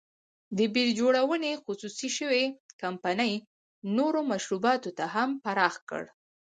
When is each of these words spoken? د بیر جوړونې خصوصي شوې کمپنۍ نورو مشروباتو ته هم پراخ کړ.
د 0.57 0.59
بیر 0.73 0.89
جوړونې 0.99 1.51
خصوصي 1.63 2.09
شوې 2.17 2.43
کمپنۍ 2.81 3.33
نورو 3.97 4.19
مشروباتو 4.31 4.89
ته 4.97 5.05
هم 5.13 5.29
پراخ 5.43 5.75
کړ. 5.89 6.03